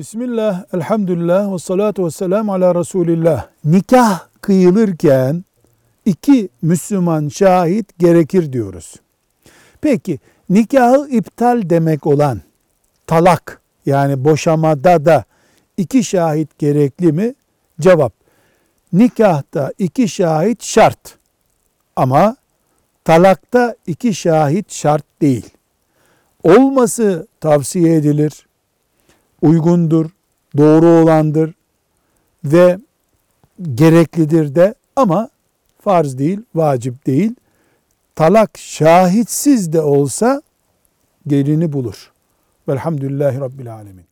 [0.00, 3.46] Bismillah, elhamdülillah ve salatu ve selamu ala Resulillah.
[3.64, 5.44] Nikah kıyılırken
[6.04, 8.94] iki Müslüman şahit gerekir diyoruz.
[9.80, 10.18] Peki
[10.50, 12.40] nikahı iptal demek olan
[13.06, 15.24] talak yani boşamada da
[15.76, 17.34] iki şahit gerekli mi?
[17.80, 18.12] Cevap.
[18.92, 21.18] Nikahta iki şahit şart.
[21.96, 22.36] Ama
[23.04, 25.50] talakta iki şahit şart değil.
[26.42, 28.46] Olması tavsiye edilir
[29.42, 30.10] uygundur,
[30.56, 31.54] doğru olandır
[32.44, 32.78] ve
[33.74, 35.28] gereklidir de ama
[35.80, 37.34] farz değil, vacip değil.
[38.16, 40.42] Talak şahitsiz de olsa
[41.26, 42.12] gelini bulur.
[42.68, 44.04] Velhamdülillahi Rabbil Alemin.